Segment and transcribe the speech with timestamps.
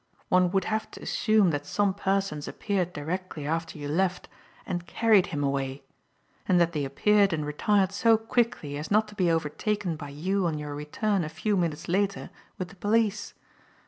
[0.29, 4.27] One would have to assume that some persons appeared directly after you left
[4.65, 5.83] and carried him away;
[6.47, 10.47] and that they appeared and retired so quickly as not to be overtaken by you
[10.47, 13.35] on your return a few minutes later with the police.